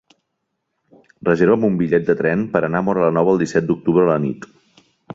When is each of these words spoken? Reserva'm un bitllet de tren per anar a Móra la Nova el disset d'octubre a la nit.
Reserva'm 1.29 1.69
un 1.69 1.77
bitllet 1.83 2.09
de 2.09 2.17
tren 2.23 2.49
per 2.57 2.65
anar 2.71 2.83
a 2.83 2.89
Móra 2.91 3.07
la 3.07 3.13
Nova 3.21 3.35
el 3.37 3.45
disset 3.47 3.69
d'octubre 3.71 4.09
a 4.09 4.13
la 4.15 4.21
nit. 4.29 4.53